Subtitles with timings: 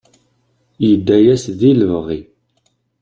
[0.87, 2.21] Yedda-yas di lebɣi.